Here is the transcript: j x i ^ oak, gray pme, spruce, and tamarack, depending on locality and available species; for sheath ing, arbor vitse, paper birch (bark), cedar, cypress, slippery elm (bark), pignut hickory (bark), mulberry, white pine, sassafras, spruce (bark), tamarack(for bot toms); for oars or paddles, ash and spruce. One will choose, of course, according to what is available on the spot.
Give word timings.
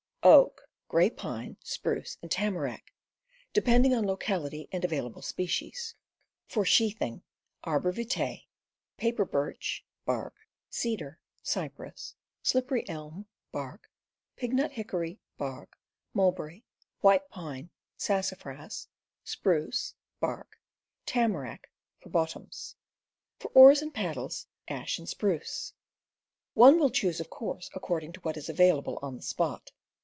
j 0.23 0.27
x 0.29 0.29
i 0.29 0.33
^ 0.37 0.37
oak, 0.37 0.69
gray 0.87 1.09
pme, 1.09 1.55
spruce, 1.63 2.15
and 2.21 2.29
tamarack, 2.29 2.93
depending 3.53 3.91
on 3.91 4.05
locality 4.05 4.67
and 4.71 4.85
available 4.85 5.23
species; 5.23 5.95
for 6.45 6.63
sheath 6.63 7.01
ing, 7.01 7.23
arbor 7.63 7.91
vitse, 7.91 8.45
paper 8.97 9.25
birch 9.25 9.83
(bark), 10.05 10.35
cedar, 10.69 11.17
cypress, 11.41 12.13
slippery 12.43 12.87
elm 12.87 13.25
(bark), 13.51 13.89
pignut 14.37 14.73
hickory 14.73 15.19
(bark), 15.39 15.75
mulberry, 16.13 16.63
white 16.99 17.27
pine, 17.31 17.71
sassafras, 17.97 18.87
spruce 19.23 19.95
(bark), 20.19 20.59
tamarack(for 21.07 22.09
bot 22.09 22.29
toms); 22.29 22.75
for 23.39 23.47
oars 23.55 23.81
or 23.81 23.89
paddles, 23.89 24.45
ash 24.67 24.99
and 24.99 25.09
spruce. 25.09 25.73
One 26.53 26.77
will 26.77 26.91
choose, 26.91 27.19
of 27.19 27.31
course, 27.31 27.71
according 27.73 28.11
to 28.13 28.19
what 28.19 28.37
is 28.37 28.49
available 28.49 28.99
on 29.01 29.15
the 29.15 29.23
spot. 29.23 29.71